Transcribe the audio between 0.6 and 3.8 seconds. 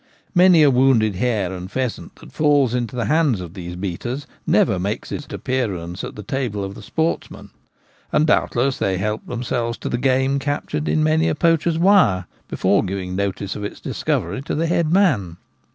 a wounded hare and pheasant that falls into the hands of the